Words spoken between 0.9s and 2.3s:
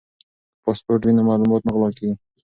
وي نو معلومات نه غلا کیږي.